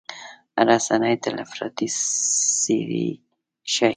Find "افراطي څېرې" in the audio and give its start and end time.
1.45-3.07